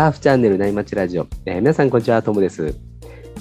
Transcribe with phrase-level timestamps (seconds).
[0.00, 2.74] サーフチャンネル内町ラジオ、えー皆さんこんにちは、ともです。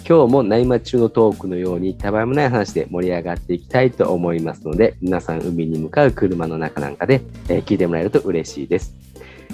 [0.05, 8.93] 今日も内町中のトークのようにたわいもない話で盛り上がっていきたいと思いますので、皆さん海に向かう車の中なんかで、えー聞いてもらえると嬉しいです。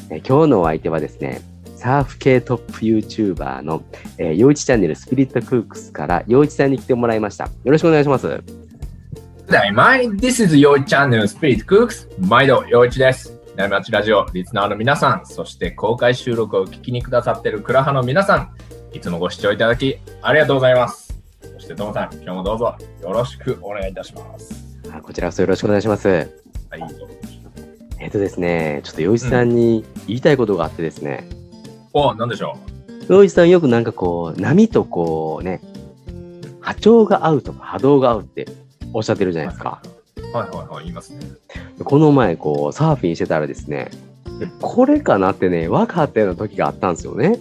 [0.10, 1.42] えー今日のお相手はですね、
[1.76, 3.84] サーフ系トップ YouTuber の、
[4.18, 7.44] えー、陽一チャンネルスピリットクークスから陽一さんに来てもらいました。
[7.44, 8.28] よろしくお願いします。
[9.52, 12.08] Hi, my, this is your channel Spirit Cooks.
[12.18, 13.35] 毎度、陽一です。
[13.56, 18.54] 内町ラジオ、リスナーの皆さん、そして公開収録を聞きにくださっているクラハの皆さん、
[18.92, 21.18] いつもご視聴いただきありがとうございます。
[21.54, 24.78] そして、ともさん、今日もどうぞよろしくお願いいたします。
[24.92, 26.10] あこちらこそよろしくお願いします。
[26.10, 26.28] はい。
[28.02, 31.30] えっ、とですね、ちょっと陽一さんに言いたいことがあってですね、
[31.94, 32.58] お、なんでしょ
[33.08, 35.62] 洋一さんよくなんかこう、波とこうね、
[36.60, 38.50] 波長が合うとか波動が合うって
[38.92, 39.82] おっしゃってるじゃないですか。
[40.18, 41.20] うはいはいはい、言いますね。
[41.84, 43.90] この前こう、サーフィンしてたらですね
[44.40, 47.40] うん、これかなってね、分かったような時があったんですよね。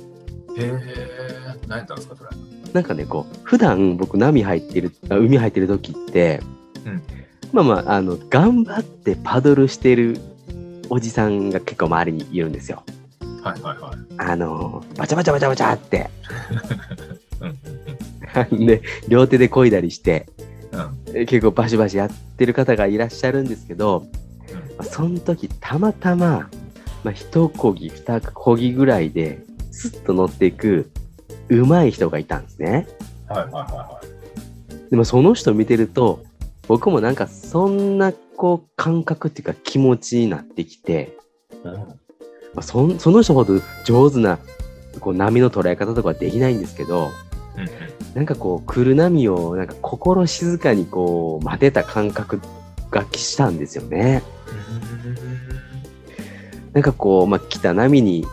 [0.57, 0.73] へえ、
[1.67, 2.31] 何やったんですか、それ。
[2.73, 6.41] なんかね、こう、普段僕波入ってる、あ海入ってる時って、
[6.87, 7.03] うん
[7.53, 10.19] まあまあ、あの、頑張ってパドルしてる
[10.89, 12.83] おじさんが結構周りにいるんですよ。
[13.43, 13.97] はいはいはい。
[14.19, 16.11] あの、バチャバチャバチャバチャって。
[18.67, 20.27] で、両手で漕いだりして、
[20.73, 24.07] うん結構バシバシやってる方がいらっしゃるんですけど、
[24.83, 26.49] その時たまたま、
[27.05, 30.91] まあ、一漕ぎ二漕ぎぐらいでスッと乗っていく
[31.49, 32.87] 上手い人がいたんですね。
[33.29, 34.15] はいはいはい
[34.91, 36.23] でもその人見てると
[36.69, 41.17] 僕もなんかそんなこう感覚っていうか気持ちになってきて、
[41.65, 41.77] はい。
[41.77, 41.87] ま
[42.57, 44.39] あ、そんその人ほど上手な
[45.01, 47.11] こう波の捉え方とかはできないんですけど
[47.57, 47.69] うんうん
[48.15, 52.41] なんかこう来る波をなんか心静かにこう待てた感覚
[52.91, 54.23] がしたんですよね。
[56.73, 58.27] なんかこう、まあ、来た波に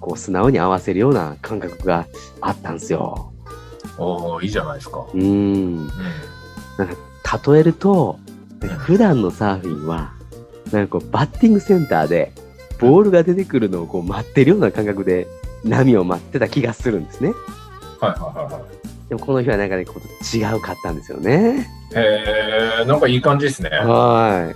[0.00, 2.06] こう素直に合わせるような感覚が
[2.40, 3.32] あったんですよ。
[3.98, 5.06] おおいいじゃないですか。
[5.12, 5.76] うーん。
[5.76, 5.90] うん
[7.46, 8.18] 例えると、
[8.60, 10.14] なんか普段のサーフィンは、
[10.72, 12.32] なんかこうバッティングセンターで
[12.78, 15.26] ボールが出てくるのをこう待ってるような感覚で
[15.64, 17.32] 波を待ってた気がするんですね。
[18.00, 19.08] はいはいはいはい。
[19.08, 21.70] でもこの日はなんかね、こう違うかったんですよね。
[21.94, 23.70] へえ、なんかいい感じですね。
[23.70, 24.54] は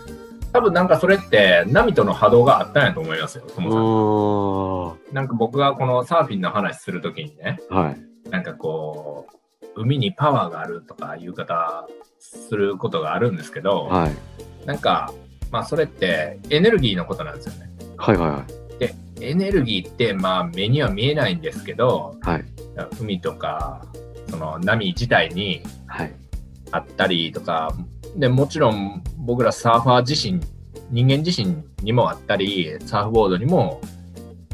[0.52, 3.64] 多分なんかそれって波との波動があったんやと思いますよ、とい。
[3.64, 5.14] うもさん。
[5.14, 8.30] なんか僕がこのサーフィンの話するときにね、はい。
[8.30, 14.66] なんかこう、海にパワーがあるとかいう方することがあるんですけど、はい。
[14.66, 15.12] なんか、
[15.50, 17.70] まあそれってエネルギーのことなんですよね。
[17.96, 18.44] はいはいは
[18.76, 18.78] い。
[18.78, 22.44] で、エネルギーってまあ目には見えないんですけど、はい。
[23.00, 23.86] 海とか、
[24.28, 26.12] その波自体にはい。
[26.72, 27.72] あったりとか、
[28.16, 30.40] でもちろん僕らサーファー自身、
[30.90, 33.80] 人間自身にもあったり、サーフボードにも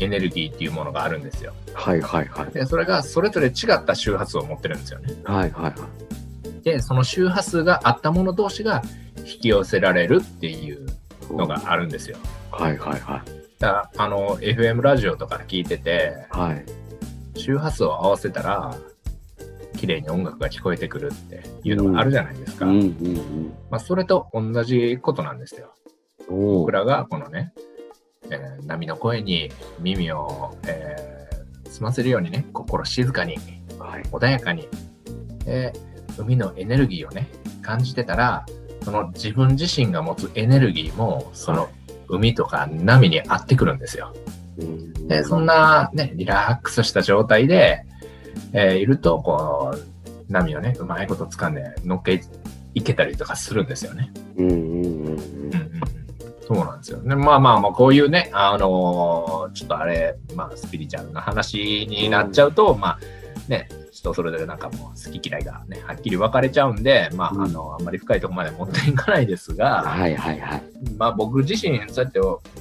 [0.01, 1.53] エネルギーっていうものがあるんですよ。
[1.75, 2.53] はいはいはい。
[2.53, 5.15] で、それがそれぞれ違った周波数を持ってるんですよね。
[5.25, 6.63] はいはいはい。
[6.63, 8.83] で、その周波数があったもの同士が
[9.19, 10.87] 引き寄せられるっていう
[11.31, 12.19] のがあるんですよ。
[12.51, 13.39] はいはいはい。
[13.59, 16.65] だあの、FM ラジオとか聞いてて、はい。
[17.39, 18.77] 周波数を合わせたら、
[19.79, 22.67] 綺麗に音楽が聞こえてくるっていうのがあるじゃないですか。
[23.71, 25.73] まあ、それと同じことなんですよ。
[26.29, 27.53] お僕らがこのね、
[28.31, 29.51] えー波の声に
[29.81, 31.09] 耳を、えー
[31.71, 33.37] 澄ませるようにね、心静かに、
[33.79, 34.03] はい。
[34.05, 34.69] 穏やかに、
[35.47, 35.89] えー
[36.21, 37.29] 海のエネルギーをね、
[37.63, 38.45] 感じてたら、
[38.83, 41.69] その自分自身が持つエネルギーも、その
[42.09, 44.13] 海とか波に合ってくるんですよ。
[44.59, 47.85] うんで、そんなね、リラックスした状態で、
[48.53, 52.23] えーいると、こう、波をね、うまいこと掴んで乗っけ
[52.75, 54.13] いけたりとかするんですよね。
[54.37, 55.19] うんうんうんうんうんうん
[56.49, 56.99] そうなんですよ。
[57.01, 62.99] ね、まあまあまあ、こういうね、あのーちょっとあれ、まあ、スピリチュアルな話になっちゃうと、まあ、
[63.49, 70.63] ね、人それぞれなんかもう好き嫌いがね、はっきり分かれちゃうんで、まあ、うんあの、あんまり深いところまで持っていかないですが、はいはいはい。
[70.97, 72.21] まあ僕自身、そうやって、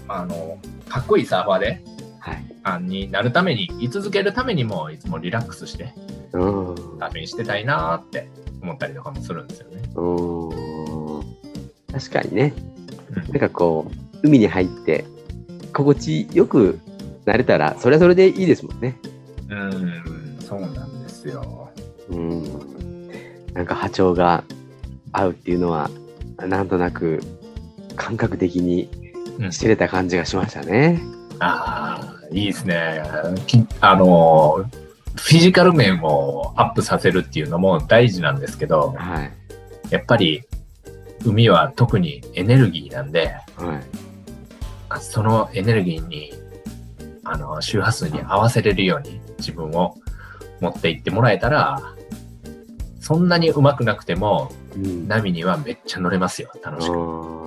[0.09, 0.57] あの、
[0.89, 1.81] かっこいいサーファーで、
[2.27, 2.45] はい。
[2.63, 5.93] あになるために、居続けるためにも、いつもリラックスして、
[6.33, 6.75] うん。
[6.99, 8.27] サーフィンしてたいなーって
[8.61, 9.81] 思ったりとかもするんですよね。
[9.95, 11.93] うん。
[11.93, 12.53] 確かにね。
[12.57, 12.77] うん
[13.31, 15.05] なんかこう、海に入って、
[15.73, 16.79] 心地よく
[17.25, 18.97] なれたら、それはそれでいいですもんね。
[19.49, 21.69] うん、そうなんですよ。
[22.09, 23.07] うん。
[23.53, 24.43] なんか波長が
[25.13, 25.89] 合うっていうのは、
[26.37, 27.21] なんとなく
[27.95, 28.89] 感覚的に
[29.39, 31.01] うん知れた感じがしましたね。
[31.39, 33.01] ああ、いいですね。
[33.45, 34.65] きあの、
[35.15, 39.31] フィジカル面をアップさせるっていうのも大事なんですけど、はい。
[39.89, 40.43] やっぱり
[41.25, 43.83] 海は特にエネルギーなんで、はい。
[44.89, 46.31] あそのエネルギーに
[47.29, 49.95] あの、周波数に合わせれるように自分を
[50.61, 51.81] 持っていってもらえたら、
[52.99, 56.51] そんなに上手くなくても、うん波にはめっちゃ乗れますよ。
[56.63, 57.46] 楽しく。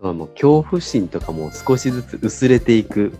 [0.00, 3.12] はもう恐怖心とかも少しずつ薄れていく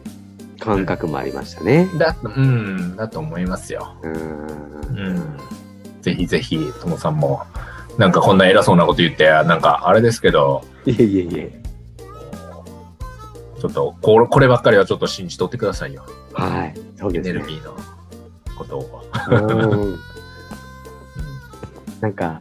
[0.59, 1.89] 感覚もありましたね。
[1.99, 3.97] だ、うん、だと思いますよ。
[4.03, 5.39] うーうんん。
[6.03, 7.43] ぜひぜひ、ともさんも、
[7.99, 11.63] なんかこんな偉そうなこと言って、なんかあれですけど、いえいえいえ。
[13.61, 16.05] ちょっとこれ、こればっかりはちょっと信じとってくださいよ。
[16.33, 16.75] はい。
[16.99, 17.35] そうエですね。
[17.35, 17.77] ネルギーの
[18.57, 19.05] ことを。
[19.31, 19.99] うん
[22.01, 22.41] なんか、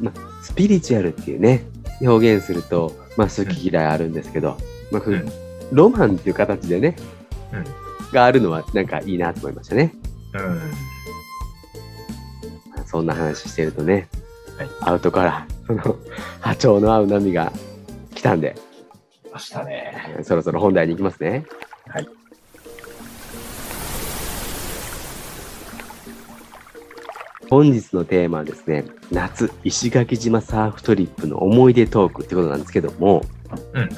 [0.00, 0.12] ま、
[0.42, 1.64] スピリチュアルっていうね、
[2.00, 4.56] 表現すると、まあ、好き嫌いあるんですけど、
[4.92, 5.28] まあ、ふうん
[5.72, 6.96] ロマンっていう形でね、
[7.52, 7.64] うん
[8.12, 9.92] があるのはなんかいいなと思いましたね。
[10.32, 10.40] う
[12.80, 12.86] ん。
[12.86, 14.08] そんな話してるとね、
[14.56, 15.96] はいアウトから、その、
[16.40, 17.52] 波長の合う波が
[18.14, 18.54] 来たんで、
[19.30, 20.20] ましたね。
[20.22, 21.44] そろそろ本題に行きますね。
[27.50, 33.22] 本日のテーマはですね、夏、石垣島サーフトリップの思い出トークってことなんですけども、
[33.72, 33.88] うんうん。
[33.88, 33.94] ま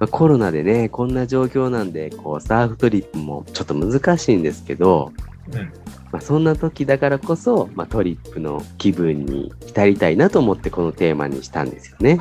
[0.00, 5.12] あコロナでね、こんな状況なんで、こう、サーフトリップもちょっと難しいんですけど、
[5.52, 5.72] うん。
[6.12, 12.20] まあ、そんな時だからこそ、まあ、トリップの気分に浸りたいなと思ってこのテーマにしたんですよね。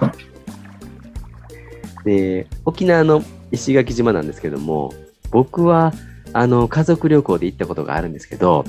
[2.06, 3.22] で、沖縄の
[3.52, 4.94] 石垣島なんですけども、
[5.30, 5.94] 僕は、
[6.34, 8.64] あの、家族旅行で行ったことがあるんですけど、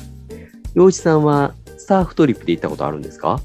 [0.75, 3.41] 洋一さんはサーフトリップで行ったことあるんですか？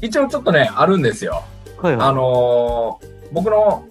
[0.00, 1.42] 一応ちょっとね、あるんですよ。
[1.78, 3.84] はいあのー僕の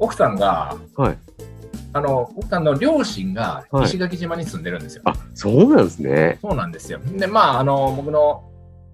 [0.00, 1.18] 奥さんが、はい。
[1.92, 5.02] あの、奥さんの両親がはい石垣島に住んでるんですよ。
[5.04, 6.38] あ、そうなんですね。
[6.42, 6.98] そうなんですよ。
[6.98, 8.44] で、まあ、あの、僕の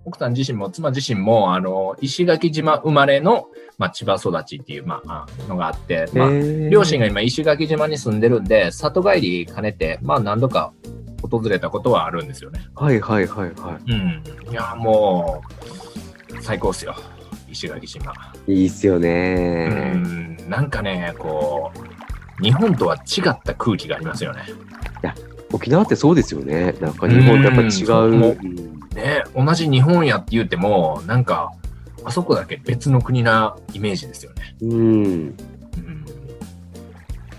[0.04, 3.46] 奥さん自身も妻自身も、あの、石垣島生まれの、
[3.78, 6.30] まあ、千葉育ちっていう、まあ、あのがあって、まあ、
[6.70, 10.72] 両親が今石垣島に住んでるんで、里帰り兼ねて、まあ、何度か
[11.28, 12.60] 訪れたことはあるんですよね。
[12.74, 14.22] はいはいはいはうん。
[14.50, 15.42] いや、も
[16.30, 16.94] う、最高っすよ。
[17.48, 18.12] 石垣島。
[18.46, 18.52] い。
[18.52, 19.68] いいっすようね。
[19.94, 20.36] ん。
[20.48, 21.72] なんかね、こ
[22.40, 24.42] う、日本とは違った空気がありますよね。
[25.52, 26.72] 沖縄ってそうですよね。
[26.80, 27.94] なんか日本とやっぱ違う。
[28.10, 31.52] うんね、同じ日本やって言っても、なんか、
[32.04, 34.56] あそこだけ別の国なイメージですよね。
[34.62, 34.74] うん。
[34.74, 34.78] う
[35.08, 35.34] ん、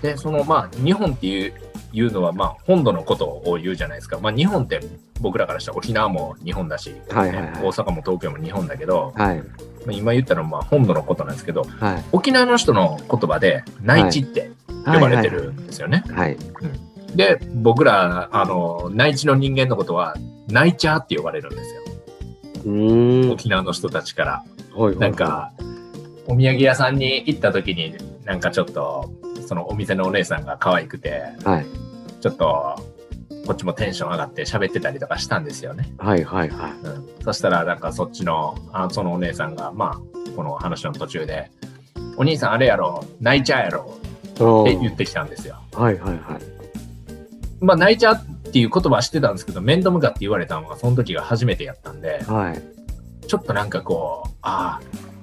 [0.01, 1.53] で、その、まあ、日本っていう、
[1.95, 4.19] いうのは、まあ、本土のことを言うじゃないですか。
[4.19, 4.81] まあ、日本って
[5.21, 9.37] 僕らからしたら沖縄も日本だし、はいはいはいね大阪も東京も日本だけど、はい。
[9.37, 9.43] ま
[9.89, 12.03] あ今言ったのはまあ本土のことなんですけど、はい。
[12.11, 14.51] 沖縄の人の言葉で内地って
[14.85, 16.03] 呼ばれてるんですよね。
[16.11, 16.37] はい。
[17.15, 20.15] で、僕ら、あの、内地の人間のことは、
[20.49, 21.81] ナイチャーって呼ばれるんですよ。
[23.31, 24.31] 沖縄の人たちから。
[24.75, 25.53] はいはいなんか、
[26.27, 27.95] お土産屋さんに行った時に、
[28.25, 29.09] なんかちょっと、
[29.47, 31.65] そのお店のお姉さんが可愛くて、はい。
[32.25, 32.75] ちょっと、
[33.45, 35.93] こっちもテンション上がって喋ってたりとかしたんですよね。
[35.99, 36.71] はいはいはい。
[36.71, 37.23] うん。
[37.23, 41.51] そしたら、なんかそっちの、あそのお姉さんが、まあ、この話の途中で、
[42.17, 43.99] お兄さんあれやろ、泣いちゃうやろ
[44.31, 45.61] って言ってきたんですよ。
[45.73, 47.63] はいはいはい。
[47.63, 53.27] まあ、泣いちゃうっていう言葉は知ってたんですけど、面と向かって言われたのが、その時が初めてやったんで、はい。
[53.27, 55.14] ちょっとなんかこう、ああ、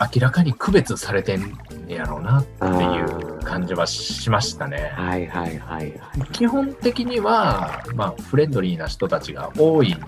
[0.00, 1.56] 明らかに区別されてん
[1.88, 4.92] やろうなっていう感じはしましたね。
[4.94, 6.32] はいはいはいはい。
[6.32, 9.98] 基本的には、まあ、フレンドリーな人たちが多いん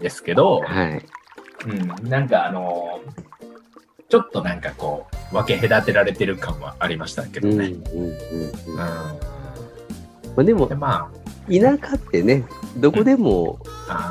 [0.00, 1.06] ですけど、はい。
[1.66, 3.00] うん、なんかあの、
[4.08, 7.54] ちょっとなんかこう、分け隔てられてる感はありましたけどね。
[7.54, 8.76] うんうんうんうん。
[8.76, 9.12] ま
[10.36, 10.40] うん。
[10.40, 11.10] あでもで、ま
[11.48, 12.44] 田舎ってね、
[12.76, 13.58] どこでも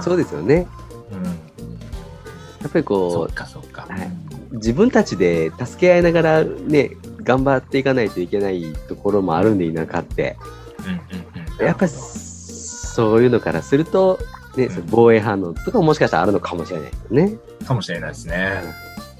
[0.02, 0.68] そうですよね。
[1.12, 1.24] うん。
[1.24, 3.86] やっぱりそこっかそっか。
[3.90, 6.92] はいう、自分たちで助け合いながらね、
[7.22, 10.38] 頑張っていかないといけないところもあるんで、田舎って。
[10.80, 11.66] うんうんうん。
[11.66, 14.20] やっぱりそういうのからすると、
[14.56, 17.38] ね、うん防衛反応とかももしかしたらあるのかもしれないですね。
[17.68, 18.62] かもしれないですね。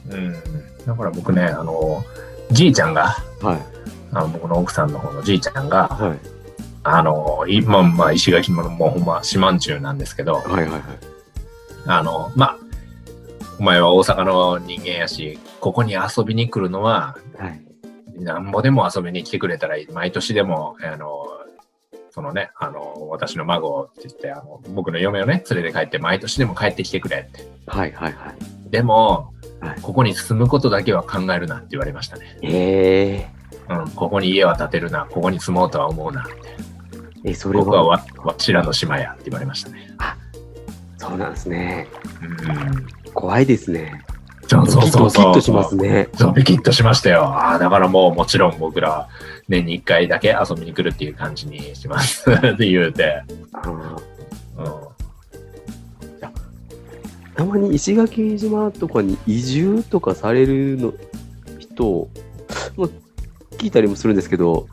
[0.10, 0.34] うん。
[0.86, 2.04] だから僕ね、あの、
[2.52, 3.60] じいちゃんが、はい。
[4.12, 6.20] あの僕の奥さんの方のじいちゃんが、はい。
[6.84, 10.82] あの、いまあまあ、石垣島のもうほんま、四万中なんですけど、はいはいはい。
[11.86, 12.58] あの、まあ、
[13.60, 18.24] お前は大阪の人間やし、ここに遊びに来るのは、はい。
[18.24, 19.88] なんぼでも遊びに来てくれたらいい。
[19.92, 21.28] 毎年でも、あの、
[22.10, 27.46] そのね、あの、私の孫って言って、あの、僕の嫁をね、連れて帰って、毎年でも帰ってきてくれって。
[27.68, 28.72] はいはいはい。
[28.72, 32.38] でも、はいここに住むことだけは考えるなって言われましたね。
[32.42, 33.30] え
[33.70, 36.34] えうん、ここに家は建てるな、ここに住もうとは思うなって。
[37.26, 39.90] え、それは、僕はわ、わしらの島やって言われましたね。
[41.00, 41.88] そうなんですね。
[42.22, 42.99] うん。
[43.14, 44.04] 怖いですね。
[44.48, 45.26] そうそうそうそう。
[45.26, 46.10] ドキッとしますね。
[46.16, 47.24] そう、ビキッとしましたよ。
[47.24, 49.08] ああ、だからもうもちろん僕ら
[49.48, 53.24] 年に1回だけ遊びに来るっていう感じにしますって言うて。
[53.66, 54.20] うん
[57.36, 60.94] たまに石垣島とかに移住とかされるの
[61.58, 62.10] 人、
[62.76, 62.90] まあ、
[63.52, 64.68] 聞いたりもするんですけど、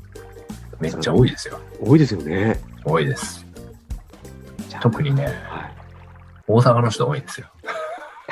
[0.80, 1.60] めっちゃ多いですよ。
[1.80, 2.60] 多いですよね。
[2.84, 3.46] 多いです。
[4.80, 5.76] 特にね、はい
[6.48, 7.48] 大阪の人多いですよ。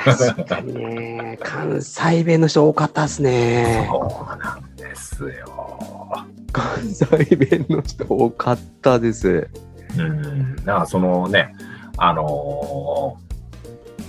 [0.05, 3.87] 確かにね、関西弁の人多かったですね。
[3.89, 6.25] そうなんですよ。
[6.51, 9.49] 関西弁の人多かったです。
[9.97, 10.55] うん。
[10.57, 11.53] だからそのね、
[11.97, 13.25] あのー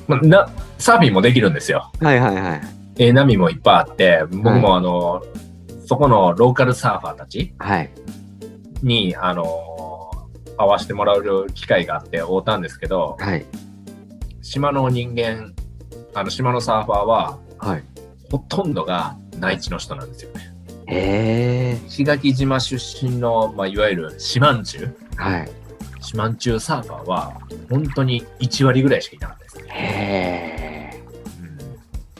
[0.08, 0.48] まな、
[0.78, 1.90] サーフィンもできるんですよ。
[2.00, 2.60] はいはいはい。
[2.98, 5.22] ええ波もいっぱいあって、僕もあの
[5.86, 7.90] そこのローカルサーファーたちはい。
[8.82, 10.10] に、あの
[10.58, 13.44] 会わせてもらう機会があって会うたんですけど、はい。
[14.42, 15.52] 島の人間、
[16.16, 17.85] あの島のサーファーは、はい。
[18.30, 20.50] ほとんどが内地の人なんですよね。
[20.87, 21.87] へえ。
[21.87, 25.50] 石垣島出身の、まあ、いわゆる四万中、はい。
[26.00, 29.64] 四万中サーファーは、本当に1割ぐらいしかいなかったですね。
[29.68, 31.04] へえ。
[31.42, 31.58] うん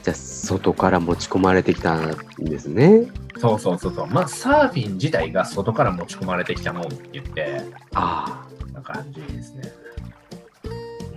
[0.03, 3.07] じゃあ、外から持ち込まれてきたんですね。
[3.39, 4.07] そうそうそうそう。
[4.07, 7.63] まあ、サーフィン自体が外から持ち込まれてきたもんって言って、
[7.95, 8.73] ああ。
[8.73, 9.63] な感じですね。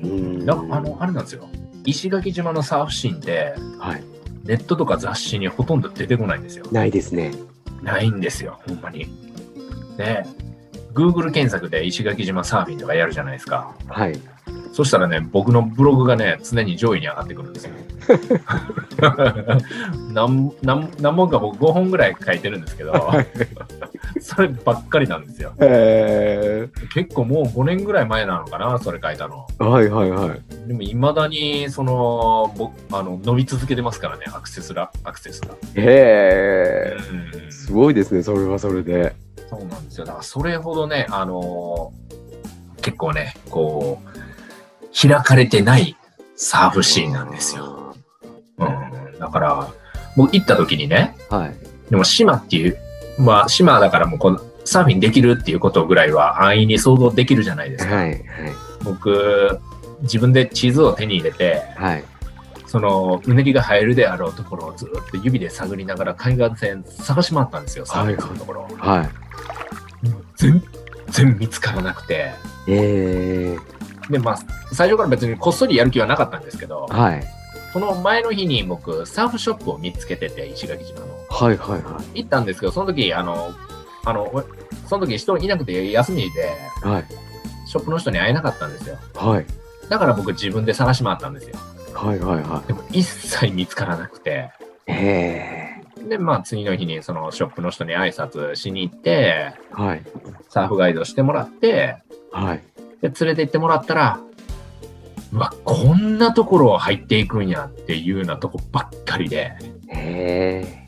[0.02, 1.46] うんだあの、あれなんですよ。
[1.84, 4.04] 石垣島のサーフシーンって、はい。
[4.44, 6.64] ネットとか雑誌にほとんど出てこないんですよ。
[6.72, 7.32] ないですね。
[7.82, 9.06] ないんですよ、ほんまに。
[9.96, 10.25] で、
[10.94, 13.75] Google 検索で石垣島サーフィンとかやるじゃないですか。
[13.87, 14.18] はい。
[14.72, 17.72] そしたらね、僕のブログがね、常に上位に上がってくるんですよ。
[20.12, 22.92] 何何何本か僕5本ぐらい書いてるんですけど、
[24.30, 25.52] そればっかりなんですよ。
[25.60, 29.46] へ結構もう5年ぐらい前なのかな、それ書いたの。
[29.60, 29.64] え。
[29.64, 30.68] はいはいはい。
[30.68, 35.54] でもいまだにその僕あの伸び続けてますからね、アクセスらアクセスが。
[35.54, 36.96] へえ。
[37.42, 39.14] うんすごいですね、それはそれで。
[39.49, 40.04] そうなんですよ。
[40.04, 42.10] だからそれほどね、あのー
[42.82, 45.96] 結構ね、こう、開かれてない
[46.34, 47.94] サーフシーンなんですよ。
[48.58, 49.18] うん。
[49.18, 49.68] だから、
[50.16, 51.54] 僕行った時にね、はい。
[51.90, 52.78] でも島っていう、
[53.20, 57.94] まあ島だからもうこのサーフィンできるっていうことぐらいは安易に想像できるじゃないですか。
[57.94, 58.20] はいはい。
[58.82, 59.60] 僕、
[60.02, 62.04] 自分で地図を手に入れて、はい。
[62.66, 68.68] そのうねりが入るであろうところをずっと指で探りながら海岸線探し回ったんですよ、サーフィンするところ。
[68.78, 69.08] はい。
[70.36, 70.62] 全
[71.08, 72.32] 然見つからなくて。
[72.68, 74.12] ええ。
[74.12, 74.38] で、まあ、
[74.72, 77.24] 最初から別にこっそりやる気はなかったんですけど、はい。
[77.72, 81.09] その前の日に僕、サーフショップを見つけてて、石垣島の。
[81.44, 83.52] はいはいは行ったんですけど、その時、あの、
[84.04, 84.44] あの、お
[84.87, 86.88] その時人いなくて休みで、い。
[86.88, 87.04] はい。
[87.66, 88.99] ショップの人に会えなかったんですよ。
[89.14, 89.47] はい。
[89.88, 91.56] だから僕自分で探し回ったんですよ。
[91.94, 94.50] はいはいはでも一切見つからなくて、
[94.87, 94.92] い。
[94.92, 96.09] ええ。
[96.09, 100.02] で、まあ次の日にそのショップの人に挨拶しに行って、はい。
[100.49, 101.97] サーフガイドしてもらって、
[102.32, 102.62] はい。
[103.00, 104.20] で、連れて行ってもらったら、
[105.32, 109.52] うわ、こんなところを入っていくんやっていうようなとこばっかりで、
[109.88, 110.79] へえ。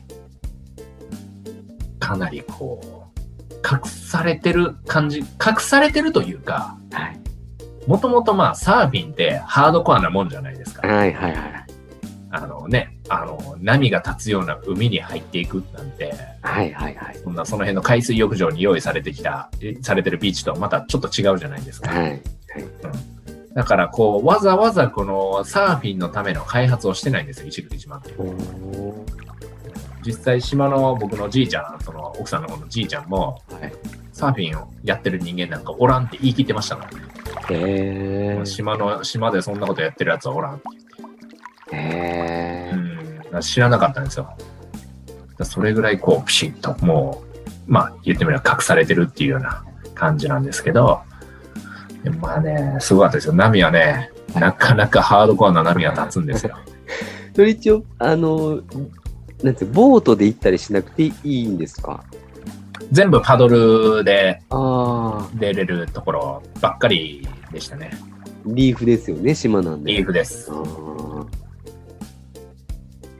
[2.03, 5.25] かなりこう、隠されてる感じ、隠
[5.59, 7.19] されてるというか、はい。
[7.87, 10.85] もともとまあサーフィンってハードコアなもんじゃないですか。
[10.85, 11.65] はいはいはい。
[12.29, 17.17] あのね、あの、波が立つような海に入っていくなんて、はいはいはい。
[17.23, 21.89] そんなその辺の海水浴場に用意されてきた、えされてるビーチとはまたちょっと違うじゃないですか。
[21.89, 22.21] はい。
[23.53, 28.13] だからこう、わざわざこのサーフィンのための開発をしてないんですよ、石垣島って。
[30.05, 33.73] 実際島の僕のじいちゃん、その奥さんの方のじいちゃんも、はい。
[34.11, 37.03] サーフィンをやってる人間なんかおらんって言い切ってましたからね。
[37.49, 38.45] へえ。
[38.45, 41.75] 島の、島でそんなことやってるやつはおらんって。
[41.75, 42.71] へえ。
[42.73, 44.35] うん、だから知らなかったんですよ。
[45.41, 47.23] それぐらいこう、ピシッとも
[47.67, 49.63] う、まあ言ってみれば隠されてるっていうような
[49.95, 51.01] 感じなんですけど、
[52.19, 53.33] まあね、すごかったですよ。
[53.33, 56.57] 波はね、なかなかハードコアな波が立つんですよ。
[57.33, 58.61] それ一応、あの、
[59.43, 62.03] なんてボートで行ったりしなくていいんですか？
[62.91, 67.91] 全部パドルでああ、出れるところばっかりでしたね。
[68.45, 69.93] リーフですよね、島なんで。
[69.93, 70.51] リーフです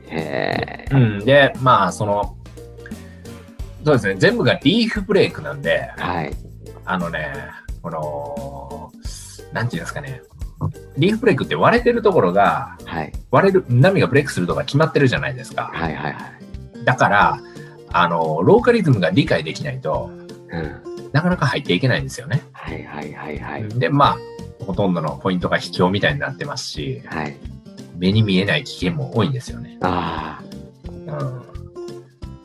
[0.08, 0.94] へえ。
[0.94, 2.36] うん、で、まあ、その、
[3.84, 6.32] そうですね、全部がリーフブレイクなんで、はい。
[6.84, 7.32] あのね、
[7.80, 8.92] この、
[9.52, 10.22] なんていうんですかね、
[10.96, 13.12] リーフブレイクって割れてるところが、はい。
[13.30, 15.70] 割れる、波がブレイクするとか決まってるじゃないですか。
[15.72, 16.20] はいはいは
[16.80, 16.84] い。
[16.84, 17.40] だから、
[17.92, 20.10] あの、ローカリズムが理解できないと
[20.50, 21.10] うん。
[21.12, 22.42] なかなか入っていけないんですよね。
[22.52, 23.68] はいはいはいはい。
[23.68, 24.18] で、まあ、
[24.64, 27.36] ほとんどのポイントが秘境みたいになってますし、はい。
[27.96, 29.78] 目に見えない危険も多いんですよね。
[29.82, 30.40] あ
[30.88, 31.08] うん。
[31.08, 31.16] だ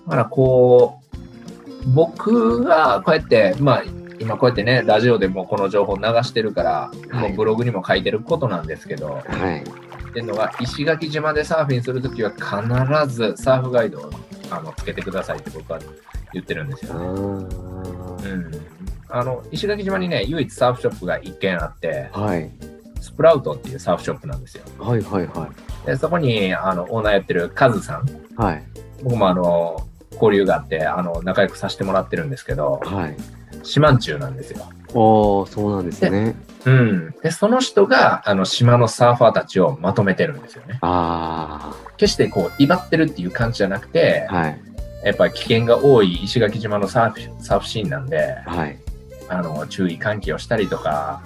[0.10, 3.84] からこう、僕がこうやって、まあ、
[4.20, 6.72] 今こうやってね、ラジオでもこの情報流してるから、
[7.10, 9.64] はいもうブログにも書いてることなんですけど、あ、はい。
[9.64, 14.10] っていうのが、石垣島でサーフィンするときは必ずサーフガイドを
[14.52, 15.80] あのつけてくださいって僕は
[16.34, 17.06] 言ってるんですあよね。
[17.08, 18.52] ーうん。
[19.10, 22.50] あの、石垣島にね、唯一サーフショップが1軒あって、はい。
[23.02, 24.64] スプラウトっていうサーフショップなんですよ。
[24.78, 25.50] はいはいは
[25.86, 28.12] で、そこに、あの、オーナーやってるカズさん、い。
[28.36, 28.64] はい。
[29.04, 33.18] 僕もあの、交流があって、あの、仲良くさせてもらってるんですけど、はい。
[33.64, 34.66] 四万中なんですよ。
[34.94, 36.36] おー、そうなんですね。
[36.66, 37.16] うん。
[37.22, 40.80] で、その人が、あの、島のサーファーたちをまとめてるんですよね。
[40.82, 44.60] あ決してこう、威張ってるっていう感じじゃなくてあ、、はい。
[45.04, 48.78] やっぱり危険が多い石垣島のサーフサーフシーンなんで、はい。
[49.30, 51.22] あの、注意喚起をしたりとか、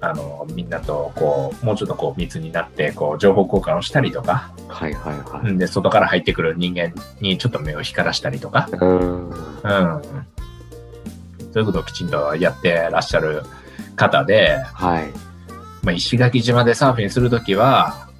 [0.00, 5.48] あの、みんなとこう、もうちょっとこう密になって、こう、情報交換をしたりとか、はいはいはい。
[5.48, 9.30] うんで、外から入ってくる人間にちょっと目を光らしたりとか、うーん。
[9.30, 10.26] うん。
[11.56, 13.42] そういうことをきちんとやってらっしゃる
[13.96, 15.10] 方で、はい。
[15.82, 18.10] まあ、石垣島でサーフィンするときは、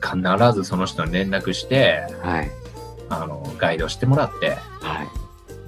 [0.00, 0.16] 必
[0.54, 2.50] ずその人に連絡して、はい。
[3.08, 5.08] あの、ガイドしてもらって、はい。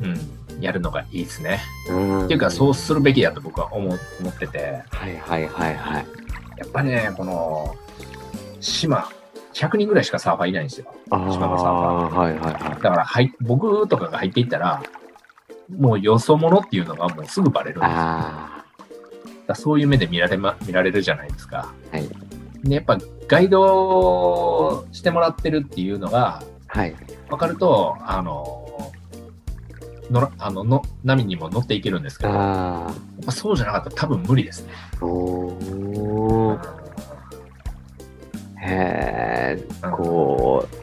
[0.05, 1.59] うん、やるのがいいですね。
[1.89, 6.07] うーんっていうか、そうするべきだと僕は思思ってて、はいはいはいはい。
[6.59, 7.75] やっぱりね、この、
[8.61, 9.09] 島、
[9.55, 10.87] 100人ぐらいしかサーファーいないんですよ。
[11.11, 12.55] あ島のサーファあ、はいはいはい。
[12.71, 14.81] だから、はい、僕とかが入っていったら、
[15.79, 17.97] もうよそ者っていうのがもうすぐバレるんですよ。
[19.47, 21.73] だそういう目で見られ,、ま、見られるじゃないですか。
[21.91, 22.09] はい
[22.63, 26.95] で、やっぱガイドしてもらってるっていうのがあ、はい。
[27.29, 28.93] 分かると、あの、
[30.11, 32.93] のらあのの波にも乗っていけるんですけど、あ
[33.25, 34.73] ぱそうじゃなかったら多分無理ですね。
[35.01, 36.83] あ、おー。
[38.65, 40.77] へえ、こう、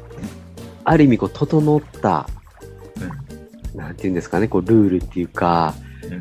[0.84, 2.28] ある意味こう、整った、
[3.90, 5.74] なんていうんですかね、こう、ルールっていうか、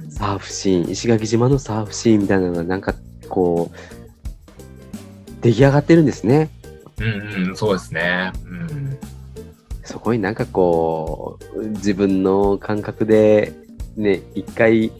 [0.09, 2.95] サーフシーン、石垣島のサーフシーンみたいなのが、なんか
[3.29, 6.49] こう、出来上がってるんですね。
[6.99, 8.33] うんうん、そうですね。
[8.47, 8.99] うん。
[9.85, 13.53] そこになんかこう、自分の感覚で、
[13.99, 14.91] ね、一回、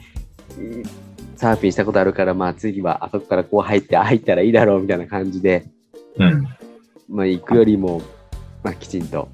[1.37, 5.65] サーフィンしたことあるから、まあ次はあそこからこう入って、入ったらいいだろうみたいな感じで、
[6.19, 6.47] うん。
[7.09, 8.03] まあ行くよりも、
[8.63, 9.31] まあきちんと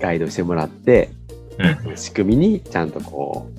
[0.00, 1.17] ガイドしてもらって、うん。
[1.96, 3.58] 仕組みにちゃんとこう、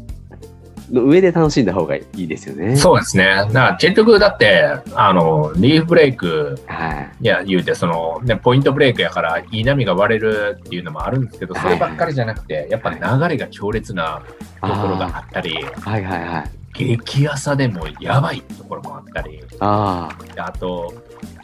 [0.93, 2.75] の上で楽しんだ方がいいですよね。
[2.75, 3.25] そうですね。
[3.25, 7.09] だから結局だって、あの、リーフブレイク、はい。
[7.21, 14.23] いや、言うて、その、ね、ポイントブレイクやから、いい波が割れるっていうのもあるんですけど、そればっかりじゃなくて、やっぱ流れが強烈な
[14.61, 16.51] ところがあったり、はいはいはい。
[16.73, 20.93] 激浅でもやばいところもあったり、ああと、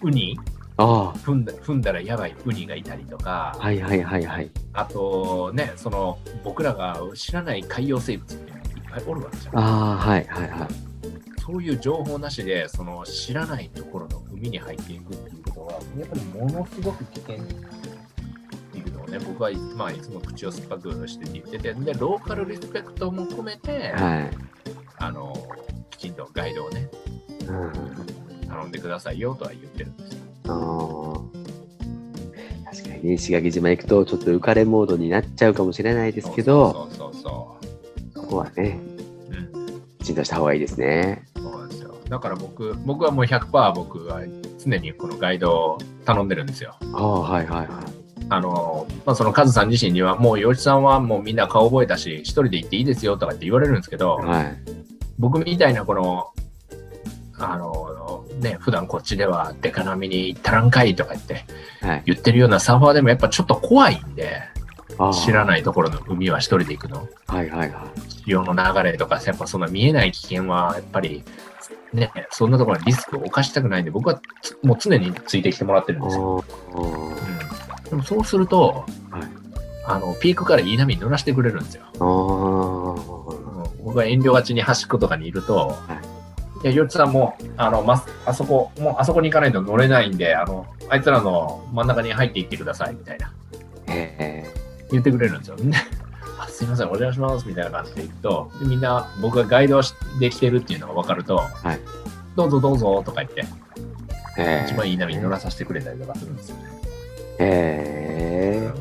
[0.01, 0.39] ウニ
[0.77, 4.51] あ、あ踏んだ踏んだらやばいウニがいたりとかあ、、はいはいはいはい。
[4.73, 9.57] あとね、その、僕らが知らない海洋生物っていっぱいおるわけじゃん。
[9.57, 10.67] ああ、はいはいはい。
[11.45, 24.29] そういう情報なしで、その知らないところの海に入っていくっていうことは、やっぱりものすごく危険っていうのをね、僕はい,、まあ、いつも口を酸っぱくして言ってて、で、ローカルリスペクトも込めて、はい。
[24.97, 25.33] あの、
[25.91, 26.89] きちんとガイドをね、
[27.47, 30.04] うん頼んでくださいよとは言ってるんです
[32.65, 38.79] 確かにね、石垣島行くとちょっと浮かれモードになっちゃうかもしれないですけど、そうそうそうそそこはね、
[39.29, 39.57] う。
[39.57, 39.81] うん。
[39.99, 41.25] きちんとした方がいいですね。
[41.35, 41.95] そうですよ。
[42.09, 44.21] だから僕、僕はもう100%僕は
[44.63, 46.75] 常にこのガイドを頼んでるんですよ。
[46.93, 47.67] ああ、はいはいはい。
[48.29, 54.57] あの、まあ、そのカズさん自身には、もう、洋一さんはもうみんな顔覚えたし、一人で行っていいですよとかって言われるんですけど、はい。
[55.19, 56.27] 僕みたいなこの、
[57.37, 57.71] あの、
[58.39, 61.45] ね、普段こっちではデカ波に行ったらんかいとか言って
[61.81, 62.03] はい。
[62.05, 64.41] 言ってるようなサーファーでもやっぱちょっと怖いんで、
[65.13, 67.07] 知らないところの海は一人で行くの。
[67.27, 67.71] はいはいはい。
[68.25, 71.23] 潮の流れとか、やっぱそんな見えない危険は、やっぱり、
[71.93, 76.43] ね、そんなところにリスクを冒したくないんで、僕はつもう常についてきてもらってるんですよ。
[76.73, 79.45] うん、でもそうすると、はい
[79.87, 81.83] あの、ピークからいい波に乗らせてくれるんですよ。
[83.83, 86.14] 僕は遠慮がちに端っことかにいると、い
[86.67, 93.31] や、よっちさんもう、あの、ま、あそこ、もうあそこに行かないと乗れないんで、あの、あいつらの真ん中に入っていってください、みたいな。
[93.87, 94.45] へ
[94.91, 95.55] 言ってくれるんですよ。
[95.57, 95.77] ね、
[96.39, 101.79] あすいません、お邪魔します、みたいな感じで行くと、でみんな僕がガイドをしできてるっていうのが分かると、はい
[102.35, 103.45] どうぞどうぞとか言って、
[104.37, 104.41] え。
[104.41, 104.65] へえ。
[104.67, 106.63] 一番いい波に乗らさせてくれたりとかするんですよね。
[107.39, 108.71] へ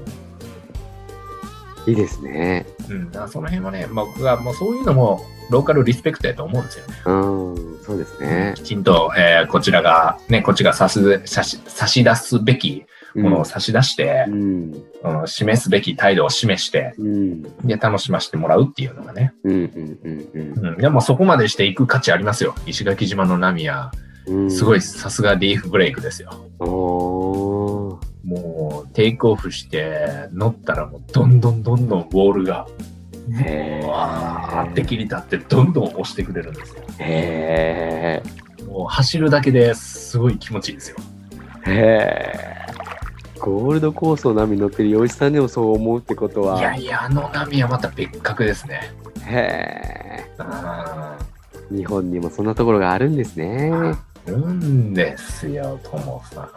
[1.87, 1.91] え。
[1.91, 2.67] いいですね。
[2.91, 6.95] うん、その辺はね、まあ僕はもうそういうのもローカルリスペクトやと思うんですよね。
[7.07, 8.63] うん、そうですねき。
[8.63, 14.35] ちんと、えーこちらが、ね、こっちが差し差し差し出すべきものを差し出してう、ん。
[14.35, 14.37] う
[15.25, 17.43] ん示すべき態度を示して、うん。
[17.67, 19.35] で、楽しませてもらうっていうのがね。
[19.45, 19.53] うん。
[19.53, 19.99] うん。
[20.03, 20.69] うん。
[20.69, 20.77] うん。
[20.79, 22.55] でもそこまでしていく価値ありますよ。
[22.67, 23.93] 石垣島の波は、
[24.27, 24.51] うん。
[24.51, 26.31] すごい、さすがリーフブレイクですよ。
[26.59, 28.01] も
[28.87, 32.67] う、テイクオフして、乗ったらもう、どんどんどんどんウォールが、
[33.33, 36.83] へーわーって切り立って、どんどん押してくれるんですよ。
[36.99, 38.23] へ
[38.69, 40.97] もう、走るだけですごい気持ちいいですよ。
[41.65, 41.73] ー。
[41.73, 43.41] へー。
[43.41, 46.59] ゴールドコーストの波に乗ってる洋一さんでもそう思うってことは。
[46.59, 48.93] いやいや、あの波はまた別格ですね。
[49.27, 51.15] へうんー。
[51.71, 53.71] 日本にもそんなところがあるんですね。
[54.27, 56.49] あるんですよ、ともさん。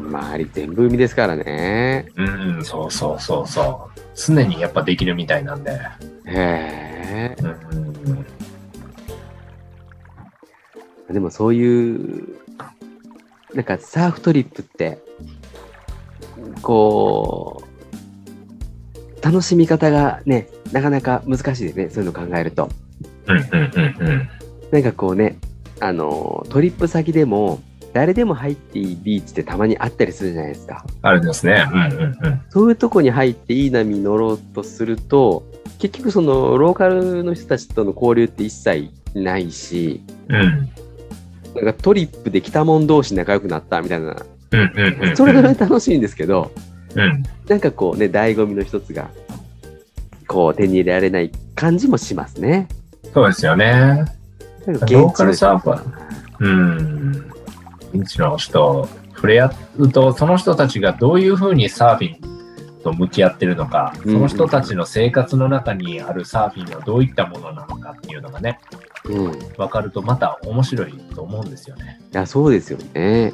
[0.00, 2.06] まあ周り全部海ですからね。
[2.16, 4.00] うん、そうそうそうそう。
[4.14, 5.78] 常にやっぱできるみたいなんで。
[6.26, 11.12] へうん、ー。
[11.12, 12.28] でもそういう、
[13.54, 14.98] なんかサーフトリップって、
[16.62, 21.90] こう、楽しみ方がね、なかなか難しいですね。
[21.90, 22.70] そういうのを考えると。
[23.26, 24.28] うん、うん、うん、うん。
[24.70, 25.36] なんかこうね、
[25.82, 27.60] あの、トリップ先でも、
[27.92, 30.86] 誰でも入っていいビーチってたまにあったりするじゃないですか。
[31.02, 31.66] あるんですね。
[31.70, 32.40] うん、うん、うん。
[32.48, 35.42] そういうとこに入っていい波に乗ろうとすると、
[35.78, 40.70] 結局そのローカルの人たちとの交流って一切ないし、うん、
[41.56, 44.16] なんかトリップで来た者同士仲良くなったみたいな、
[44.52, 45.16] うん、うん、うん。
[45.16, 46.52] それぐらい楽しいんですけど、
[46.94, 47.24] うん。
[47.48, 49.10] なんかこうね、醍醐味の一つが、
[50.28, 52.68] こう手に入れられない感じもしますね。
[53.12, 54.21] そうですよね。
[54.66, 55.84] ローカルサーファ
[56.40, 57.32] うん。
[57.94, 68.58] 現地の人、触れ合うと、その人たちがどういうふうにサーフィンと向き合ってるのか、その人たちの生活の中にあるサーフィンはどういったものなのかっていうのがね、
[69.04, 69.38] うん。
[69.56, 71.50] 分かるとまた面白いと思うん。
[71.50, 72.00] ですよね。
[72.12, 73.32] いや、そうですよね。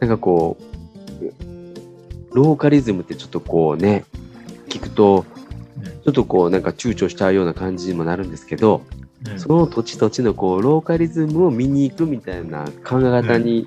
[0.00, 0.10] なん。
[0.10, 4.04] かこう、ローカリズムってちょっとこうね、
[4.68, 5.24] 聞くと、
[6.04, 6.62] ちょっとこうなん。
[6.62, 8.30] か躊躇しちゃうような感じにもなるん。
[8.30, 8.82] ですけど、
[9.36, 13.66] その土地土地のこうローカリズムを見に行くみたいな考え方に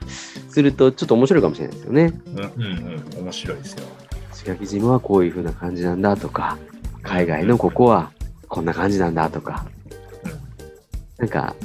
[0.49, 2.13] するとちょっと面白いかもしれないですよね。
[2.27, 3.83] うんうんうん、面白いですよ。
[4.33, 6.57] 石垣島はこういう風な感じなんだとか、
[7.03, 8.11] 海外のここは
[8.47, 9.65] こんな感じなんだとか、
[11.17, 11.55] なんか、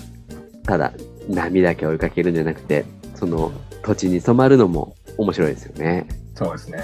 [0.64, 0.92] ただ
[1.28, 3.52] 波だけ追いかけるんじゃなくて、その
[3.82, 6.06] 土地に染まるのも面白いですよね。
[6.34, 6.80] そうですね。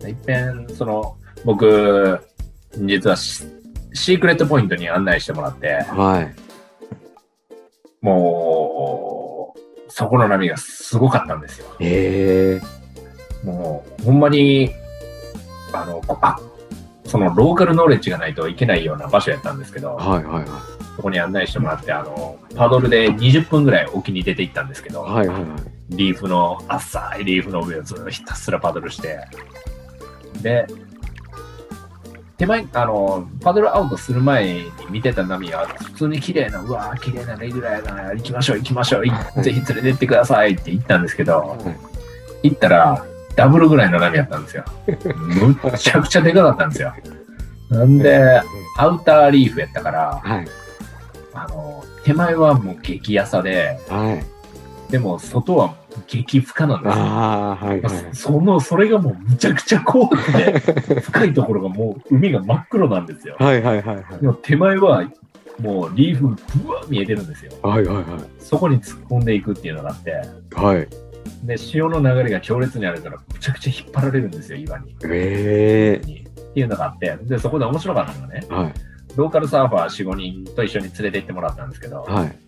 [0.00, 2.20] 一遍、その、僕、
[2.78, 3.16] 実は
[3.94, 6.34] シシークレットポイントに案内してもらって、はい。
[8.04, 11.66] もう、そこの波がすごかったんですよ。
[11.78, 12.60] へ
[13.44, 13.46] え。
[13.46, 14.70] もう、ほんまに、
[15.72, 16.38] あの、こあ
[17.06, 20.46] そのローカルノレッジがないといけないような場所やったんですけど、はいはいはい。
[20.96, 25.46] そこに案内してもらって、あの、パドルで20分ぐらい沖に出て行ったんですけど、はいはいはい。
[25.90, 29.20] リーフの、浅いリーフの上をずっとひたすらパドルして、
[30.42, 30.66] で、
[32.36, 39.10] 手前、あの、パドルアウトする前に見てた波は、普通に綺麗な、うわー綺麗なレギュラーやな、行きましょう行きましょう、い
[39.42, 41.94] ぜひ連れてってくださいって言ったんですけど、はい
[42.44, 43.02] 行ったら、
[43.36, 44.64] ダブルぐらいの波やったんですよ。
[45.16, 46.92] むっちゃくちゃでかかったんですよ。
[47.70, 48.42] なんで、
[48.76, 50.46] アウターリーフやったから、はい。
[51.32, 54.33] あの、手前はもう激浅で、はい。
[54.94, 55.74] でも外は
[56.06, 57.02] 激深なんですよ。
[57.02, 58.14] ああ、はいはい。
[58.14, 63.34] その、それがもうむちゃくちゃ怖くて、深いところがもう海が真っ黒なんですよ。
[63.40, 64.20] はいはいはいはい。
[64.20, 65.10] でも手前は
[65.58, 67.50] もうリーフぶわー見えてるんですよ。
[67.60, 68.04] はいはいはい。
[68.38, 70.12] そこに突っ込んでいくっていうのがあって、
[70.54, 70.86] はい。
[71.44, 74.94] で、潮の流れが強烈にあるから、むちゃくちゃ引っ張られるんですよ、岩に。
[75.10, 78.72] ええにっていうのがあって、で、そこで面白かったのがね、はい。
[79.16, 82.38] ローカルサーファー4、5人と一緒に連れて行ってもらったんですけど、はい。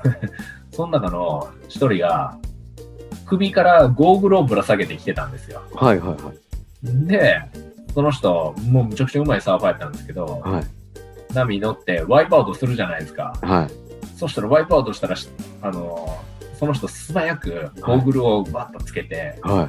[0.72, 2.36] その中の一人が、
[3.26, 5.62] 首からゴーグルをぶら下げてきてたんですよ。
[5.74, 7.06] はいはいはい。
[7.06, 7.40] で、
[7.94, 10.64] その人、もうむちゃくちゃうまいサーファーやったんですけど、はい。
[11.34, 13.32] 波に乗ってワイプアウトするじゃないですか。
[13.42, 13.70] はい。
[14.16, 15.28] そしたらワイプアウトしたらし、
[15.62, 16.18] あの、
[16.58, 19.68] その人素早くゴーグルをバッとつけて、はい。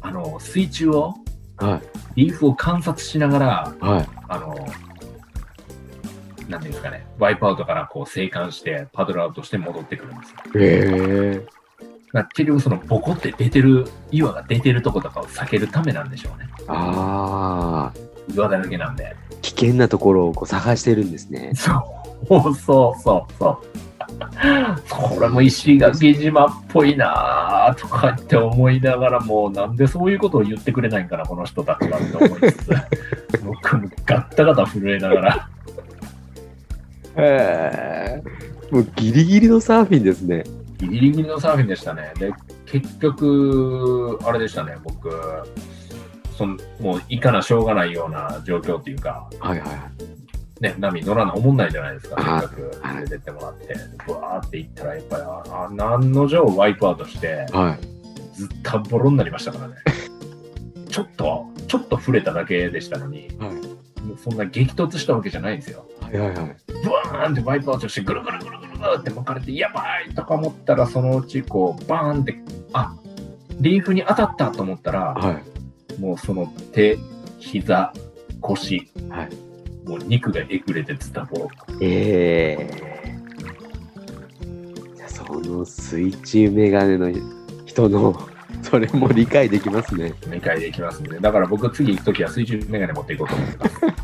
[0.00, 1.14] あの、水中を、
[1.56, 1.82] はい。
[2.16, 4.08] リーフを観察しながら、はい。
[4.28, 4.54] あの、
[6.48, 10.36] なんていうんですかね、ワイプアウトからこう生還して、パドルアウトして戻ってくるんですよ。
[10.56, 11.64] ええ
[12.12, 16.48] まあ結局そのボコって出てる、岩が出てるとことかを避けるためなんでしょうね。
[16.68, 19.16] ああ、岩だらけなんで。
[19.42, 21.52] 危険なところをこう探してるんですね。
[21.54, 21.72] そ
[22.30, 23.84] うそうそうそう。
[24.88, 32.70] これも石垣島っぽいなぁとかって思いながらもうなんでそういうことを言ってくれないんかなこの人たちはって思いつつ
[33.44, 35.48] 僕もガッタガタ震えながら
[37.16, 38.22] へえ。
[38.70, 40.44] もうギリギリのサーフィンですね。
[40.78, 42.12] ギリギリのサーフィンでしたね。
[42.18, 42.32] で、
[42.66, 45.10] 結局、あれでしたね、僕、
[46.36, 50.62] そんもういかなしょうがないような状況っていうか、はいはい。
[50.62, 53.74] ね、波乗らな、思んないじゃないですか、はいせっかく連れてってもらって、
[54.06, 58.36] ぶわーって行ったら、やっぱり、あ何の定ワイプアウトして、はい。
[58.36, 59.74] ずったボロになりましたからね。
[60.88, 63.50] ちょっと、ちょっと触れただけでしたのに、はい。
[64.18, 65.86] そんな激突したわけじゃないんですよ。
[66.00, 66.56] はいはいはい。
[66.82, 72.36] ブワーンってワイプアウトして、ぐるぐるぐるぐるぐるって巻かれて、やばいとか思ったら、そのうちこう、バーンって、
[72.72, 72.94] あ
[73.60, 75.40] リーフに当たったと思ったら、は
[75.96, 76.00] い。
[76.00, 76.98] もうその手、
[77.38, 77.92] 膝、
[78.40, 79.88] 腰、はい。
[79.88, 81.50] もう肉がえぐれてズタボロ。
[81.80, 83.14] ええ
[84.96, 87.12] じゃあその水中メガネの
[87.66, 88.18] 人の
[88.62, 90.14] それも理解できますね。
[90.32, 91.20] 理解できますんで。
[91.20, 94.03] だから僕次行くときは水中メガネ持っていこうと思ってます。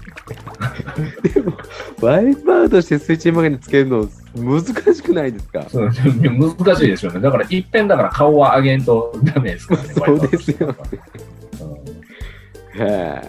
[1.34, 1.52] でも
[2.00, 4.62] ワイプアウトして水中メガネつけるの難
[4.94, 5.64] しくないですか？
[5.68, 7.20] そう難しいですよね。
[7.20, 9.88] だからいっぺんだから顔は上げんとダメですからね。
[9.94, 13.20] そうですよワイプアウトしてうんへ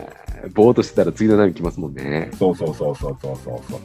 [0.44, 2.32] えぼーっとしてたら次の波来ますもんね。
[2.38, 3.80] そうそうそうそうそうそうそう。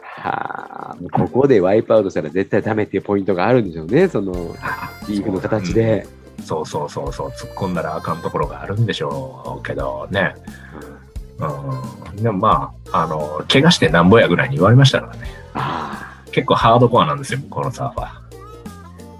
[0.00, 4.32] はあ、ここでワイプアウトしたら絶対ダメっていうポイントがあるんでしょうね、その
[5.08, 6.06] リーフの形で。
[6.44, 10.34] そうそうそうそう、突っ込んだらあかんところがあるんでしょうけどね。
[10.82, 10.91] うん、
[12.14, 15.28] でもまあ、あの、怪我してなんぼやぐらいに言われましたからね。
[15.54, 18.06] あ結構ハードコアなんですよ、このサーファー。
[18.06, 18.22] あ、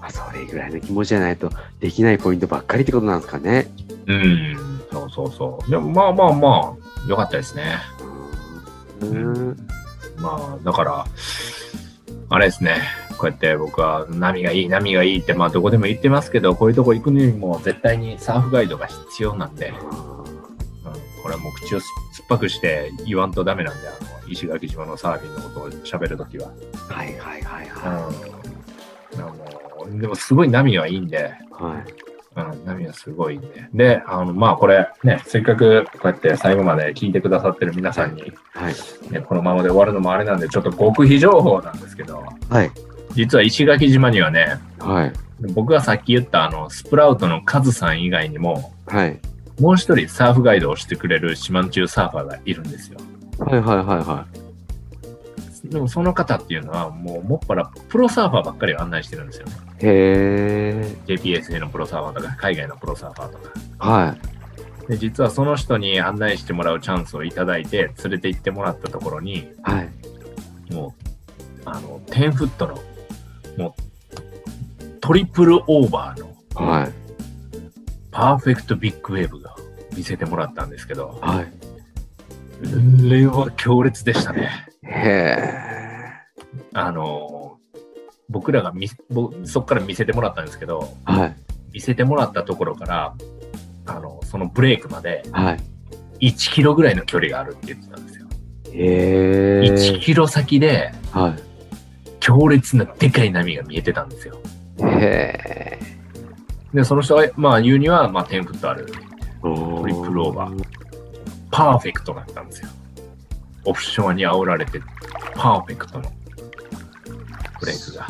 [0.01, 3.67] まあ、それぐらいの気持ちじゃないとできないポイントばっかりってことなんですかね。
[4.07, 5.71] うん、そうそうそう。
[5.71, 7.77] でもまあまあまあ、よかったですね。
[9.01, 9.57] うん。
[10.17, 11.05] まあ、だから、
[12.29, 12.77] あれですね、
[13.17, 20.12] こうやって僕は波がいい、波がいいって、まあどこでも言ってますけど、こういうとこ行くにも絶対にサーフガイドが必要なんで、うん、
[21.23, 21.89] これはもう口を酸
[22.23, 26.51] っぱくして言わんとダメなんで、あの石垣島のサーフィンのことを喋るときは。
[26.89, 28.09] はいはいはいは
[29.13, 31.63] うん、あのでもすごい波がいいんで、い。
[31.63, 31.93] はい。
[32.35, 33.69] うん、波がすごいんで。
[33.73, 38.73] で、あの、まあこれね、せっかくこうやって最後まで聞いてくださってる皆さんに、はい。
[39.11, 42.71] ね、このままで終わるのもあれなんで、ちょっと極秘情報なんですけど、はい。
[43.11, 45.13] 実は石垣島にはね、はい。
[45.53, 49.19] 僕がさっき言ったあの、スプラウトのカズさん以外にも、はい。
[49.59, 52.99] もう一人サーフガイドをしてくれる島ん中サーファーがいるんですよ。
[53.39, 54.25] はいはいはいは
[55.65, 59.47] でもその方っていうのは、もうもっぱらプロサーファーばっかりを案内してるんですよ。
[59.79, 60.97] へえ。
[61.07, 63.53] JPSA のプロサーファーとか、海外のプロサーファーとか。
[63.79, 64.15] は
[64.87, 64.89] い。
[64.89, 70.73] で、実はその人に案内してもらうチャンスをいただいて、連れて行ってもらったところに、はい。
[70.73, 72.75] もう、あの、10フットの、
[73.57, 76.91] もう、トリプルオーバーのはい。
[78.11, 79.42] パーフェクトビッグウェーブが
[79.95, 81.45] 見せてもらったんですけど、はい。
[81.45, 84.49] これは強烈でしたね。
[84.83, 85.63] へえ。
[86.73, 87.57] あの、
[88.29, 91.35] 僕らが見ぼそこから見せてもらったんですけど、はい。
[91.73, 93.15] 見せてもらったところから、
[93.85, 95.59] あの、そのブレイクまではい。
[96.31, 98.27] 1キロぐらいの距離があるって言ってたんですよ。
[98.71, 99.69] へえ。
[99.69, 101.35] 1キロ先では
[102.19, 104.39] 強烈なでかい波が見えてたんですよ。
[104.79, 104.83] い。
[104.83, 104.89] へ
[105.41, 105.79] え。
[106.73, 108.87] で、その人は、まあ言うには、まあ10フットある。
[109.43, 110.65] トトリプルオーバー。
[111.51, 112.69] パーフェクトだったんですよ。
[113.65, 114.79] オフショアに煽られて、
[115.35, 116.11] パーフェクトの
[117.59, 118.07] ブレイクが。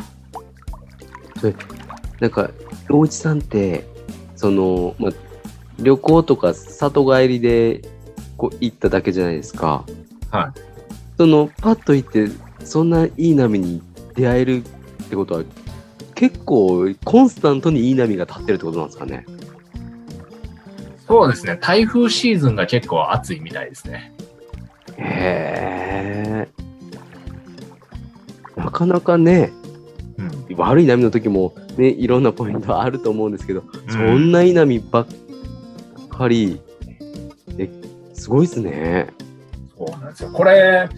[2.20, 2.50] なんか、
[2.88, 3.84] 陽一さんって、
[4.36, 5.12] その、まあ、
[5.80, 7.82] 旅行とか里帰りで
[8.36, 9.84] こう行っただけじゃないですか。
[10.30, 10.60] はい。
[11.18, 12.28] その、パッと行って、
[12.64, 13.82] そんないい波に
[14.14, 15.42] 出会えるってことは、
[16.14, 19.26] 結構コンスタントにいい波が立ってるってことなんですかね。
[21.06, 21.58] そうですね。
[21.60, 24.12] 台風シーズンが結構暑いみたいですね。
[24.96, 26.48] へえ。
[28.56, 29.52] なかなかね、
[30.16, 30.56] うん。
[30.56, 35.06] 悪い波の時もね、いろんなポイントあると思うんですけど、そんないい波ばっ
[36.08, 36.60] かり、
[37.58, 37.68] え、
[38.14, 39.08] すごいですね。
[39.76, 40.30] そうなんですよ。
[40.30, 40.88] これ、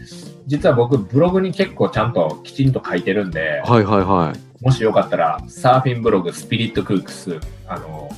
[0.46, 4.64] 実は僕、ブログに結構ちゃんときちんと書いてるんで、はいはいはい。
[4.64, 8.08] もしよかったら、サーフィンブログスピリットクックス、あの、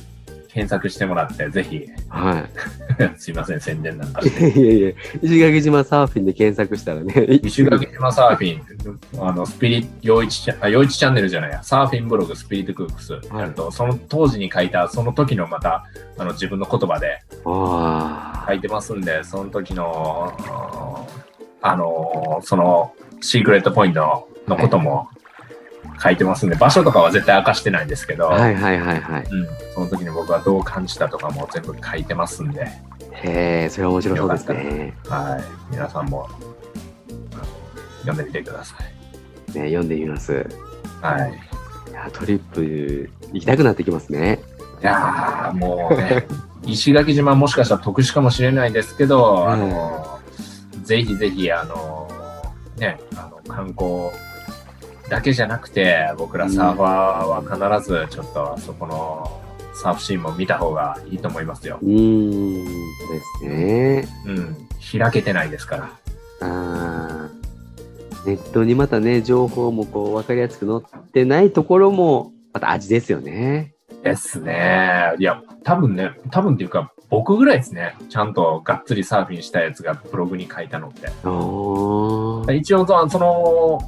[0.51, 2.43] 検索してもらって、ぜひ、は
[3.17, 4.27] すいません、宣伝なんかい。
[4.27, 15.85] い やいやいや、石垣島サーフィンで検索したらね、石垣島サーフィン、あの、スピリット、陽一チャあ陽一チャンネルじゃないや、サーフィンブログスピリットクックス、やると、その当時に書いた、その時のまた、
[16.17, 21.07] あの、自分の言葉であ書いてますんで、その時の、
[21.61, 25.09] あの、その、シークレットポイントのことも
[26.01, 29.23] 書いてますんで、場所とかは絶対明かしてないんですけど、あ、はいはいはいはい。
[29.23, 32.67] うん、その時に僕はどう感じたとかも全部書いてますんで、
[33.11, 34.97] へえ、それは面白そうですね。
[35.07, 36.29] はい、皆さんも
[38.01, 39.57] 読んでみてください。
[39.57, 40.45] ね、読んでみます。
[41.01, 41.39] はい。
[41.89, 44.39] いやトリップ行きたくなってきますね。
[44.81, 46.25] いやーもうね、
[46.65, 50.19] 石垣島もしかしたら特殊かもしれないですけど、あの、
[50.83, 52.07] ぜひぜひ、あの、
[52.77, 54.09] ね、あの、観光
[55.09, 59.41] だけじゃなくて、僕らサーファーは必ずちょっとそこの
[59.73, 61.79] サーフシーンも見た方がいいと思いますよ。
[61.81, 62.69] うーん、で
[63.41, 64.07] すね。
[64.25, 64.57] うん。
[64.99, 65.89] 開けてないですから。
[66.41, 67.39] あー
[68.25, 73.73] ネットにまたね、情報もこう分かりやすく載ってないところも、また味ですよね。
[74.03, 75.15] ですね。
[75.17, 77.95] いや、多分ね、多分っていうか、僕ぐらいですね。
[78.09, 81.07] ちゃんとがっつりサーフィンしたやつがブログに書いたのって。
[82.55, 83.79] 一応そ、その、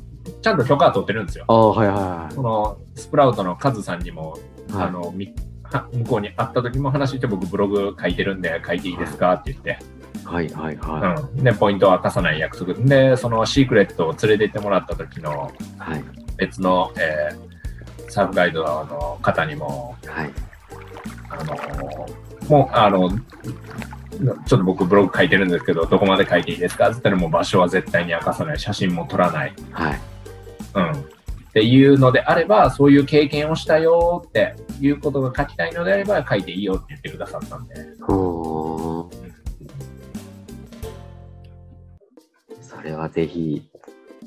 [0.41, 1.45] ちゃんと許可は取ってるんですよ。
[1.47, 4.37] あーはいはその、スプラウトのカズさんにも、
[4.69, 4.87] いはい。
[4.87, 9.79] あの、みは向こうに会った時も話して、僕ブログ書いてるんで書いていいですかって言って、
[10.25, 11.43] はいはいはうん。
[11.43, 12.73] で、ポイントを明かさない約束。
[12.73, 15.79] で、そのシークレットを連れて行ってもらった時のい。
[15.79, 16.03] はい。
[16.37, 17.51] 別の、えー
[18.11, 20.31] サーフガイドの方にも、はい。
[21.29, 21.55] あの
[22.49, 29.53] もう、あの、ちょっと僕ブログ書いてるんですけど、どこまで書いていいですかって言ったらもう場所は絶対に明かさない、写真も撮らない。
[29.71, 30.01] はい。
[30.75, 30.91] うん。
[30.91, 37.75] っていうのであれば、そういう経験をしたよっていうことが書きたいのであれば、書いていいよって言ってくださったんで。
[38.01, 39.31] ほー。
[42.61, 43.69] それはぜひ、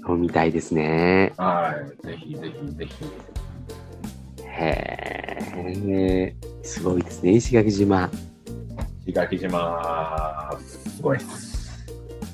[0.01, 1.33] 読みたいですね。
[1.39, 2.07] はい。
[2.07, 2.95] ぜひぜひぜひ。
[4.47, 8.11] へえ、すごいですね、石垣島。
[9.07, 11.87] 石垣島、すごいです。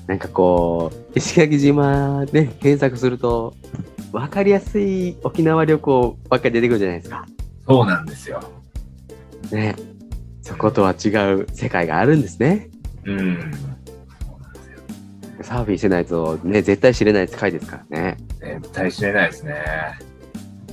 [0.05, 3.55] なんかこう、石垣島ね、検索すると、
[4.11, 7.25] わかりやすい沖縄旅行ばっかり出てくるじゃないですか。
[7.65, 8.41] そうなんですよ。
[9.51, 9.75] ね。
[10.41, 12.69] そことは違う世界があるんですね。
[13.05, 13.51] うん。
[15.41, 18.17] サーフィンしてないとね、絶対知れない世界ですからね。
[18.39, 19.55] 絶対知れないですね。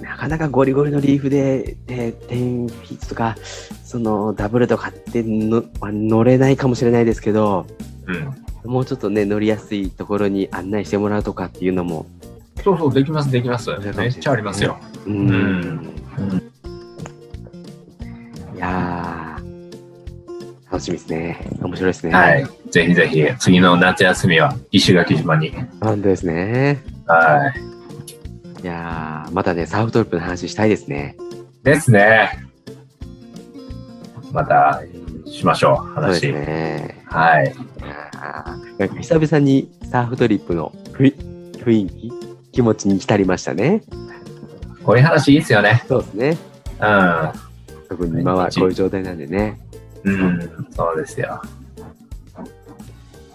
[0.00, 3.36] なかなかゴリゴリのリーフで、ね、10フィートとか、
[3.84, 7.66] そのダブルとかってのまあ乗れないかもしれないですけど、
[8.06, 8.70] うん。
[8.70, 12.06] もうちょっとね、乗りやすいところに案内してもらうとかっていうのも、
[12.68, 13.70] そうそう、できます、できます。
[13.96, 14.78] めっちゃありますよ。
[15.06, 15.30] うん。
[15.30, 15.94] うん
[18.54, 21.48] いやー、楽しみですね。
[21.62, 22.12] 面白いですね。
[22.12, 22.46] はい。
[22.70, 25.54] ぜひぜひ、次の夏休みは石垣島に。
[25.80, 26.82] 本当ですね。
[27.06, 27.52] は
[28.58, 28.62] い。
[28.62, 31.16] いやー、またね、サーフトリップの話したいですね。
[31.62, 32.30] ですね。
[34.32, 34.82] また
[35.24, 36.32] しましょう、そうです話。
[36.32, 37.04] ね。
[37.06, 37.46] はい。
[37.46, 42.27] いなんか久々にサーフトリップの雰囲気、
[42.58, 43.82] 気持ちに浸りましたね。
[44.82, 45.84] こういう話いいっすよね。
[45.86, 46.38] そうですね。
[46.80, 49.60] う特に今はこういう状態なんでね。
[50.04, 50.08] ん。
[50.10, 51.40] うん、そうですよ。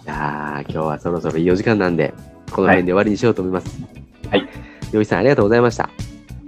[0.04, 2.12] いやー、今日はそろそろいいお時間なんで、
[2.52, 3.80] この辺で終わりにしようと思います。
[4.28, 4.46] はい。
[4.92, 5.88] よいさん、ありがとうございました。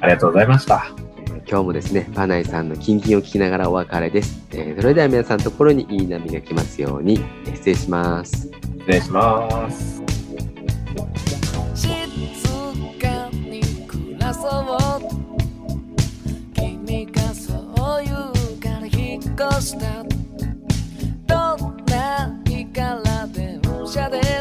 [0.01, 0.87] ありがとうございました。
[1.29, 4.47] えー今日もですね、パナイさんのキンキンを聞きながらお別れです。
[4.51, 8.51] えーそれでは皆さんのところにいい波が来ますように、えー失礼します。
[8.81, 9.97] 失礼します。
[14.39, 14.79] そう
[16.55, 20.05] 君がそう言うから引っ越した。
[21.27, 24.36] どんな日から電車で